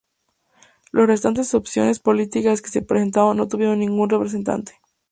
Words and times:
Las 0.91 1.05
restantes 1.05 1.53
opciones 1.53 1.99
políticas 1.99 2.63
que 2.63 2.71
se 2.71 2.81
presentaron 2.81 3.37
no 3.37 3.47
tuvieron 3.47 3.77
ningún 3.77 4.09
representante. 4.09 4.81